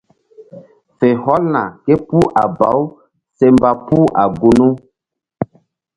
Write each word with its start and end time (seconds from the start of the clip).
Fe 0.97 1.07
hɔlna 1.23 1.63
képuh 1.83 2.27
a 2.41 2.43
baw 2.59 2.79
se 3.37 3.45
mba 3.55 3.71
puh 3.85 4.07
a 4.21 4.23
gunu. 4.39 4.67